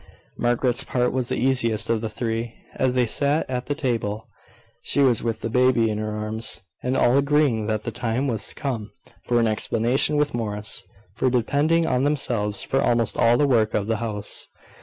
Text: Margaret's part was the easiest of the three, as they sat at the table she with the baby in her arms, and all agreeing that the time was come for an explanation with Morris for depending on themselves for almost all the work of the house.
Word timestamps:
Margaret's 0.35 0.83
part 0.83 1.13
was 1.13 1.29
the 1.29 1.37
easiest 1.37 1.87
of 1.87 2.01
the 2.01 2.09
three, 2.09 2.55
as 2.73 2.95
they 2.95 3.05
sat 3.05 3.47
at 3.47 3.67
the 3.67 3.75
table 3.75 4.25
she 4.81 5.03
with 5.03 5.41
the 5.41 5.47
baby 5.47 5.91
in 5.91 5.99
her 5.99 6.17
arms, 6.17 6.61
and 6.81 6.97
all 6.97 7.19
agreeing 7.19 7.67
that 7.67 7.83
the 7.83 7.91
time 7.91 8.27
was 8.27 8.51
come 8.55 8.89
for 9.27 9.39
an 9.39 9.47
explanation 9.47 10.17
with 10.17 10.33
Morris 10.33 10.83
for 11.17 11.29
depending 11.29 11.85
on 11.85 12.03
themselves 12.03 12.63
for 12.63 12.81
almost 12.81 13.15
all 13.15 13.37
the 13.37 13.45
work 13.45 13.75
of 13.75 13.85
the 13.85 13.97
house. 13.97 14.47